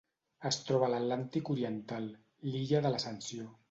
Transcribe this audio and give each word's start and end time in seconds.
Es 0.49 0.57
troba 0.69 0.87
a 0.87 0.93
l'Atlàntic 0.93 1.53
oriental: 1.57 2.11
l'illa 2.51 2.85
de 2.89 2.95
l'Ascensió. 2.97 3.53